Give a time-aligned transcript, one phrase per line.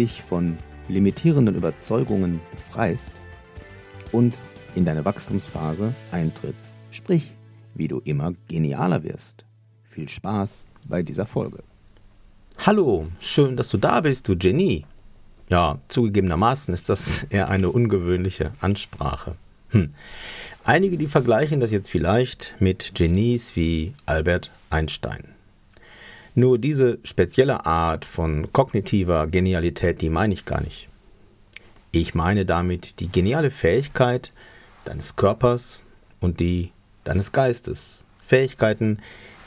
[0.00, 0.56] dich von
[0.88, 3.20] limitierenden Überzeugungen befreist
[4.12, 4.40] und
[4.74, 6.78] in deine Wachstumsphase eintrittst.
[6.90, 7.34] Sprich,
[7.74, 9.44] wie du immer genialer wirst.
[9.84, 11.62] Viel Spaß bei dieser Folge.
[12.64, 14.86] Hallo, schön, dass du da bist, du Genie.
[15.50, 19.36] Ja, zugegebenermaßen ist das eher eine ungewöhnliche Ansprache.
[19.68, 19.90] Hm.
[20.64, 25.24] Einige, die vergleichen das jetzt vielleicht mit Genies wie Albert Einstein.
[26.34, 30.88] Nur diese spezielle Art von kognitiver Genialität, die meine ich gar nicht.
[31.92, 34.32] Ich meine damit die geniale Fähigkeit
[34.84, 35.82] deines Körpers
[36.20, 36.70] und die
[37.04, 38.04] deines Geistes.
[38.22, 39.00] Fähigkeiten,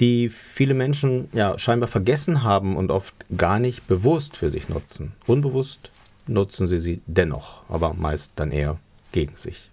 [0.00, 5.12] die viele Menschen ja scheinbar vergessen haben und oft gar nicht bewusst für sich nutzen.
[5.26, 5.90] Unbewusst
[6.26, 8.78] nutzen sie sie dennoch, aber meist dann eher
[9.12, 9.70] gegen sich.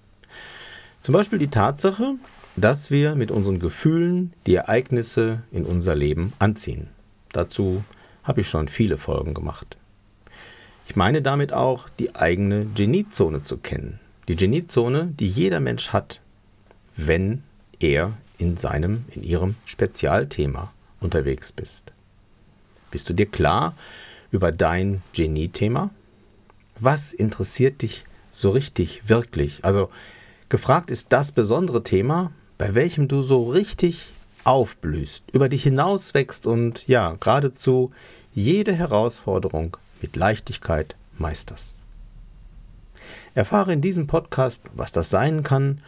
[1.01, 2.15] Zum Beispiel die Tatsache,
[2.55, 6.87] dass wir mit unseren Gefühlen die Ereignisse in unser Leben anziehen.
[7.31, 7.83] Dazu
[8.23, 9.77] habe ich schon viele Folgen gemacht.
[10.87, 13.99] Ich meine damit auch, die eigene Geniezone zu kennen.
[14.27, 16.19] Die Geniezone, die jeder Mensch hat,
[16.97, 17.43] wenn
[17.79, 21.93] er in seinem, in ihrem Spezialthema unterwegs bist.
[22.91, 23.75] Bist du dir klar
[24.31, 25.91] über dein Genie-Thema?
[26.79, 29.63] Was interessiert dich so richtig, wirklich?
[29.63, 29.89] Also
[30.49, 34.11] gefragt ist das besondere Thema, bei welchem du so richtig
[34.43, 37.89] aufblühst, über dich hinauswächst und ja, geradezu
[38.35, 41.75] jede Herausforderung mit Leichtigkeit meisterst.
[43.33, 45.79] Erfahre in diesem Podcast, was das sein kann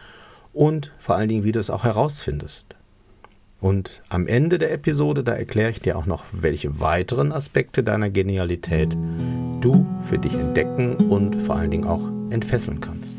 [0.52, 2.66] und vor allen Dingen, wie du es auch herausfindest.
[3.60, 8.10] Und am Ende der Episode, da erkläre ich dir auch noch, welche weiteren Aspekte deiner
[8.10, 8.96] Genialität
[9.60, 13.16] du für dich entdecken und vor allen Dingen auch entfesseln kannst.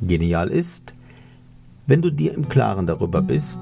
[0.00, 0.94] Genial ist,
[1.86, 3.60] wenn du dir im Klaren darüber bist,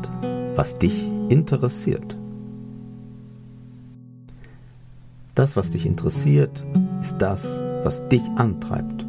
[0.55, 2.17] was dich interessiert.
[5.35, 6.65] Das, was dich interessiert,
[7.01, 9.07] ist das, was dich antreibt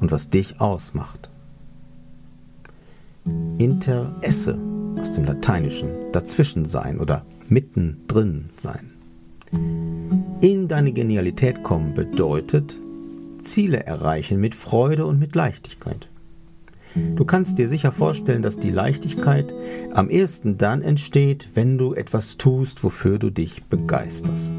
[0.00, 1.30] und was dich ausmacht.
[3.58, 4.58] Interesse
[5.00, 8.92] aus dem Lateinischen dazwischen sein oder mittendrin sein.
[10.40, 12.76] In deine Genialität kommen bedeutet
[13.42, 16.08] Ziele erreichen mit Freude und mit Leichtigkeit.
[17.16, 19.54] Du kannst dir sicher vorstellen, dass die Leichtigkeit
[19.92, 24.54] am ehesten dann entsteht, wenn du etwas tust, wofür du dich begeisterst.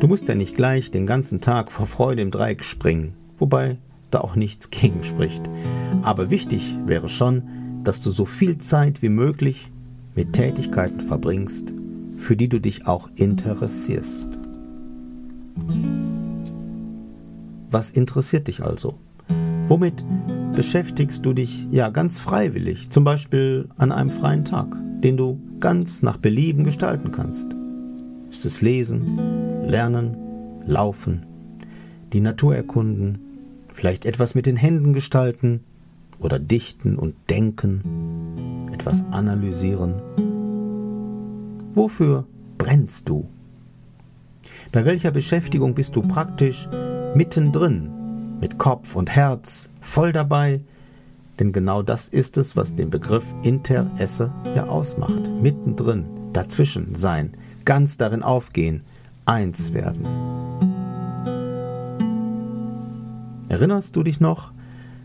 [0.00, 3.78] Du musst ja nicht gleich den ganzen Tag vor Freude im Dreieck springen, wobei
[4.10, 5.42] da auch nichts gegen spricht.
[6.02, 7.42] Aber wichtig wäre schon,
[7.82, 9.70] dass du so viel Zeit wie möglich
[10.14, 11.72] mit Tätigkeiten verbringst,
[12.16, 14.26] für die du dich auch interessierst.
[17.70, 18.94] Was interessiert dich also?
[19.64, 20.04] Womit
[20.58, 24.66] beschäftigst du dich ja ganz freiwillig, zum Beispiel an einem freien Tag,
[25.04, 27.46] den du ganz nach Belieben gestalten kannst.
[28.28, 30.16] Ist es Lesen, Lernen,
[30.66, 31.24] Laufen,
[32.12, 33.20] die Natur erkunden,
[33.68, 35.60] vielleicht etwas mit den Händen gestalten
[36.18, 40.02] oder dichten und denken, etwas analysieren?
[41.72, 42.26] Wofür
[42.58, 43.28] brennst du?
[44.72, 46.68] Bei welcher Beschäftigung bist du praktisch
[47.14, 47.90] mittendrin
[48.40, 50.60] mit Kopf und Herz voll dabei,
[51.38, 55.30] denn genau das ist es, was den Begriff Interesse ja ausmacht.
[55.40, 57.32] Mittendrin, dazwischen sein,
[57.64, 58.82] ganz darin aufgehen,
[59.24, 60.06] eins werden.
[63.48, 64.52] Erinnerst du dich noch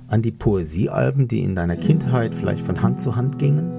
[0.07, 3.71] an die Poesiealben, die in deiner Kindheit vielleicht von Hand zu Hand gingen?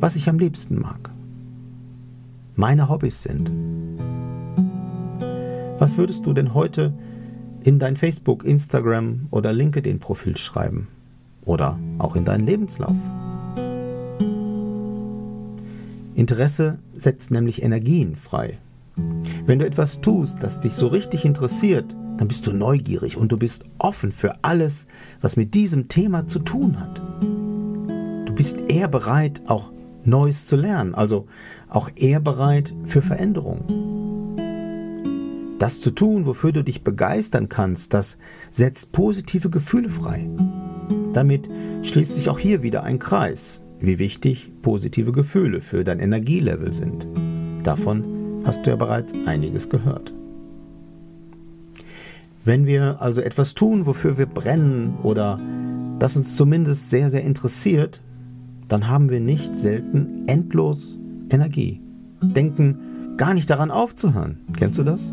[0.00, 1.10] Was ich am liebsten mag.
[2.56, 3.52] Meine Hobbys sind.
[5.78, 6.92] Was würdest du denn heute
[7.64, 10.88] in dein Facebook, Instagram oder LinkedIn-Profil schreiben
[11.44, 12.96] oder auch in deinen Lebenslauf.
[16.14, 18.58] Interesse setzt nämlich Energien frei.
[19.46, 23.38] Wenn du etwas tust, das dich so richtig interessiert, dann bist du neugierig und du
[23.38, 24.86] bist offen für alles,
[25.22, 27.00] was mit diesem Thema zu tun hat.
[28.28, 29.72] Du bist eher bereit, auch
[30.04, 31.26] Neues zu lernen, also
[31.68, 33.89] auch eher bereit für Veränderungen.
[35.60, 38.16] Das zu tun, wofür du dich begeistern kannst, das
[38.50, 40.26] setzt positive Gefühle frei.
[41.12, 41.50] Damit
[41.82, 47.06] schließt sich auch hier wieder ein Kreis, wie wichtig positive Gefühle für dein Energielevel sind.
[47.62, 50.14] Davon hast du ja bereits einiges gehört.
[52.42, 55.38] Wenn wir also etwas tun, wofür wir brennen oder
[55.98, 58.00] das uns zumindest sehr, sehr interessiert,
[58.68, 60.98] dann haben wir nicht selten endlos
[61.28, 61.82] Energie.
[62.22, 64.38] Denken gar nicht daran aufzuhören.
[64.56, 65.12] Kennst du das?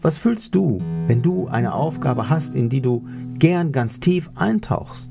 [0.00, 3.04] Was fühlst du, wenn du eine Aufgabe hast, in die du
[3.36, 5.10] gern ganz tief eintauchst?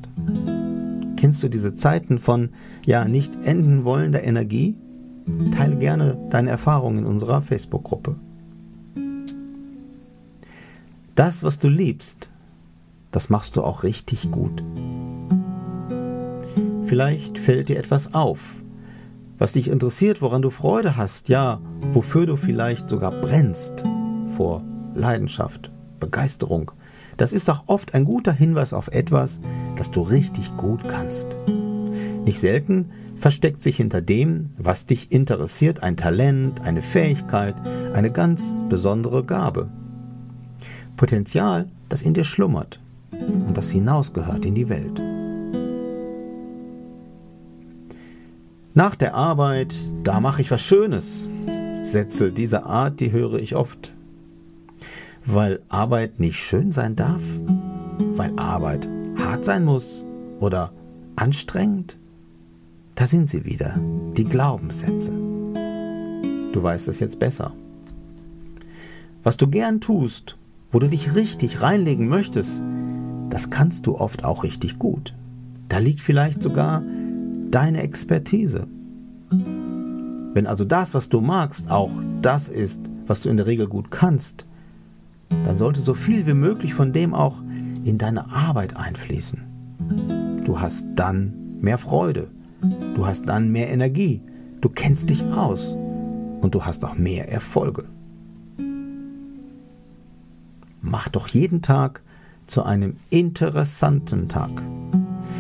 [1.18, 2.50] Kennst du diese Zeiten von
[2.86, 4.75] ja nicht enden wollender Energie?
[5.51, 8.16] Teile gerne deine Erfahrungen in unserer Facebook-Gruppe.
[11.16, 12.30] Das, was du liebst,
[13.12, 14.63] das machst du auch richtig gut.
[16.86, 18.39] Vielleicht fällt dir etwas auf,
[19.38, 21.60] was dich interessiert, woran du Freude hast, ja,
[21.92, 23.84] wofür du vielleicht sogar brennst
[24.38, 24.63] vor
[24.97, 26.71] Leidenschaft, Begeisterung.
[27.15, 29.41] Das ist auch oft ein guter Hinweis auf etwas,
[29.75, 31.38] das du richtig gut kannst.
[32.25, 37.55] Nicht selten versteckt sich hinter dem, was dich interessiert, ein Talent, eine Fähigkeit,
[37.94, 39.69] eine ganz besondere Gabe.
[40.97, 42.79] Potenzial, das in dir schlummert
[43.11, 45.01] und das hinausgehört in die Welt.
[48.73, 49.73] Nach der Arbeit,
[50.03, 51.29] da mache ich was Schönes.
[51.81, 53.96] Sätze dieser Art, die höre ich oft.
[55.29, 57.21] Weil Arbeit nicht schön sein darf?
[58.15, 58.88] Weil Arbeit
[59.18, 60.06] hart sein muss?
[60.39, 60.71] Oder
[61.18, 61.97] anstrengend?
[62.95, 63.77] Da sind sie wieder,
[64.15, 65.12] die Glaubenssätze.
[65.12, 67.51] Du weißt es jetzt besser.
[69.24, 70.38] Was du gern tust,
[70.71, 72.63] wo du dich richtig reinlegen möchtest,
[73.29, 75.13] das kannst du oft auch richtig gut.
[75.68, 76.83] Da liegt vielleicht sogar
[77.51, 78.65] deine Expertise.
[79.29, 81.91] Wenn also das, was du magst, auch
[82.21, 84.45] das ist, was du in der Regel gut kannst,
[85.29, 87.41] dann sollte so viel wie möglich von dem auch
[87.83, 89.41] in deine Arbeit einfließen.
[90.44, 92.29] Du hast dann mehr Freude,
[92.95, 94.21] du hast dann mehr Energie,
[94.62, 95.77] du kennst dich aus
[96.41, 97.85] und du hast auch mehr Erfolge.
[100.81, 102.01] Mach doch jeden Tag
[102.45, 104.51] zu einem interessanten Tag,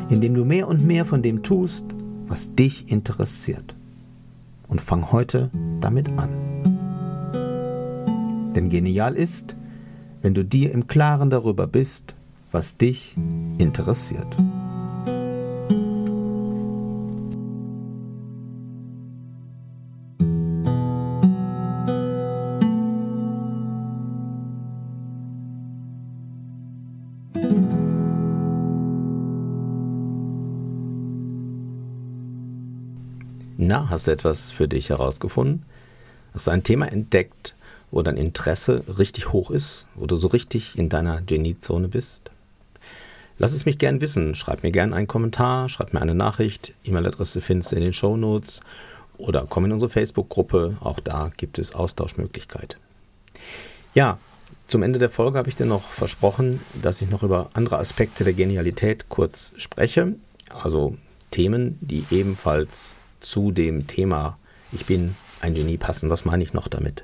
[0.09, 1.85] in dem du mehr und mehr von dem tust,
[2.27, 3.75] was dich interessiert.
[4.67, 5.49] Und fang heute
[5.79, 6.29] damit an.
[8.53, 9.56] Denn genial ist,
[10.27, 12.13] wenn du dir im Klaren darüber bist,
[12.51, 13.15] was dich
[13.59, 14.27] interessiert.
[33.55, 35.63] Na, hast du etwas für dich herausgefunden?
[36.33, 37.55] Hast du ein Thema entdeckt,
[37.91, 42.31] wo dein Interesse richtig hoch ist, wo du so richtig in deiner Geniezone bist?
[43.39, 44.33] Lass es mich gern wissen.
[44.35, 46.73] Schreib mir gern einen Kommentar, schreib mir eine Nachricht.
[46.83, 48.61] E-Mail-Adresse findest du in den Show Notes
[49.17, 50.77] oder komm in unsere Facebook-Gruppe.
[50.81, 52.79] Auch da gibt es Austauschmöglichkeiten.
[53.93, 54.17] Ja,
[54.65, 58.23] zum Ende der Folge habe ich dir noch versprochen, dass ich noch über andere Aspekte
[58.23, 60.15] der Genialität kurz spreche.
[60.49, 60.97] Also
[61.31, 64.37] Themen, die ebenfalls zu dem Thema
[64.71, 66.09] Ich bin ein Genie passen.
[66.09, 67.03] Was meine ich noch damit?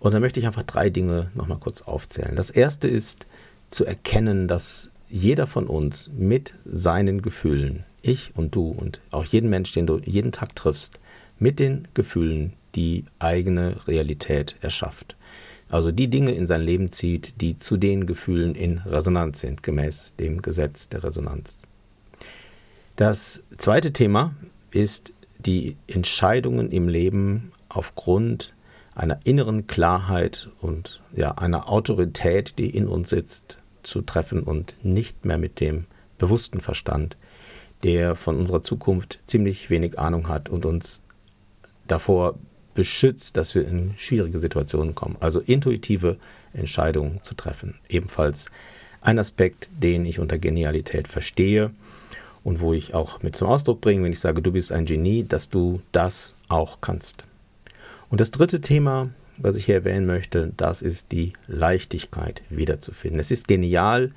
[0.00, 2.36] Und da möchte ich einfach drei Dinge nochmal kurz aufzählen.
[2.36, 3.26] Das erste ist
[3.68, 9.50] zu erkennen, dass jeder von uns mit seinen Gefühlen, ich und du und auch jeden
[9.50, 10.98] Mensch, den du jeden Tag triffst,
[11.38, 15.16] mit den Gefühlen die eigene Realität erschafft.
[15.70, 20.14] Also die Dinge in sein Leben zieht, die zu den Gefühlen in Resonanz sind, gemäß
[20.18, 21.60] dem Gesetz der Resonanz.
[22.96, 24.34] Das zweite Thema
[24.70, 28.54] ist die Entscheidungen im Leben aufgrund
[28.98, 35.24] einer inneren Klarheit und ja, einer Autorität, die in uns sitzt, zu treffen und nicht
[35.24, 35.86] mehr mit dem
[36.18, 37.16] bewussten Verstand,
[37.84, 41.02] der von unserer Zukunft ziemlich wenig Ahnung hat und uns
[41.86, 42.34] davor
[42.74, 45.16] beschützt, dass wir in schwierige Situationen kommen.
[45.20, 46.18] Also intuitive
[46.52, 47.78] Entscheidungen zu treffen.
[47.88, 48.46] Ebenfalls
[49.00, 51.70] ein Aspekt, den ich unter Genialität verstehe
[52.42, 55.22] und wo ich auch mit zum Ausdruck bringe, wenn ich sage, du bist ein Genie,
[55.22, 57.27] dass du das auch kannst.
[58.10, 63.20] Und das dritte Thema, was ich hier erwähnen möchte, das ist die Leichtigkeit wiederzufinden.
[63.20, 64.12] Es ist genial,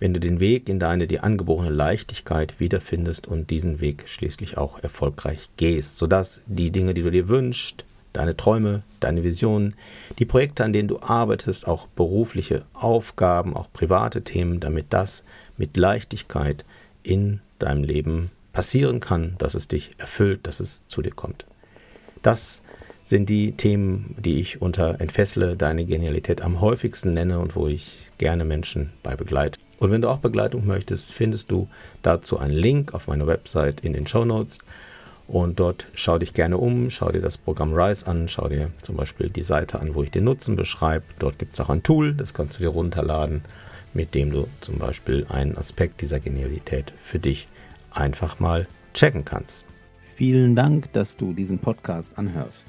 [0.00, 4.82] wenn du den Weg in deine dir angeborene Leichtigkeit wiederfindest und diesen Weg schließlich auch
[4.82, 9.74] erfolgreich gehst, sodass die Dinge, die du dir wünschst, deine Träume, deine Visionen,
[10.18, 15.24] die Projekte, an denen du arbeitest, auch berufliche Aufgaben, auch private Themen, damit das
[15.56, 16.64] mit Leichtigkeit
[17.02, 21.44] in deinem Leben passieren kann, dass es dich erfüllt, dass es zu dir kommt.
[22.22, 22.62] Das
[23.04, 28.10] sind die Themen, die ich unter Entfessle deine Genialität am häufigsten nenne und wo ich
[28.18, 29.60] gerne Menschen bei begleite.
[29.78, 31.68] Und wenn du auch Begleitung möchtest, findest du
[32.02, 34.58] dazu einen Link auf meiner Website in den Show Notes.
[35.26, 38.96] Und dort schau dich gerne um, schau dir das Programm RISE an, schau dir zum
[38.96, 41.04] Beispiel die Seite an, wo ich den Nutzen beschreibe.
[41.18, 43.42] Dort gibt es auch ein Tool, das kannst du dir runterladen,
[43.94, 47.48] mit dem du zum Beispiel einen Aspekt dieser Genialität für dich
[47.90, 49.64] einfach mal checken kannst.
[50.14, 52.68] Vielen Dank, dass du diesen Podcast anhörst.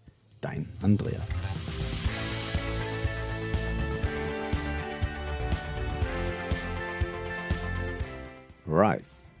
[0.41, 1.45] dein Andreas.
[8.67, 9.31] Rise.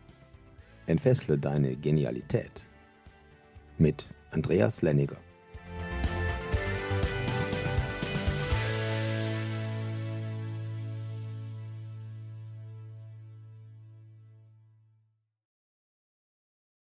[0.87, 2.65] Entfessle deine Genialität
[3.77, 5.17] mit Andreas Lenniger.